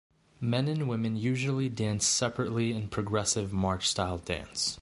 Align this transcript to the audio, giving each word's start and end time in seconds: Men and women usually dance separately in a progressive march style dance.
Men 0.39 0.67
and 0.67 0.89
women 0.89 1.15
usually 1.15 1.69
dance 1.69 2.07
separately 2.07 2.71
in 2.71 2.85
a 2.85 2.87
progressive 2.87 3.53
march 3.53 3.87
style 3.87 4.17
dance. 4.17 4.79